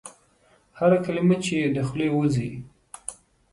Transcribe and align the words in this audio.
هره 0.77 0.97
کلمه 1.05 1.35
چي 1.43 1.53
یې 1.61 1.67
د 1.75 1.77
خولې 1.87 2.07
وزي؟ 2.17 2.49